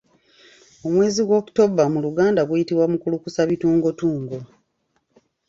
[0.87, 4.37] Omwezi gwa October mu luganda guyitibwa Mukulukusa bitungotungo